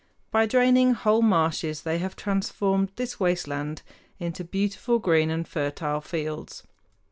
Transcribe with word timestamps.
By 0.31 0.47
draining 0.47 0.95
whole 0.95 1.21
marshes 1.21 1.83
they 1.83 1.99
have 1.99 2.15
transformed 2.15 2.89
this 2.95 3.19
waste 3.19 3.47
land 3.47 3.83
into 4.19 4.43
beautiful 4.43 4.97
green 4.97 5.29
and 5.29 5.47
fertile 5.47 6.01
fields. 6.01 6.63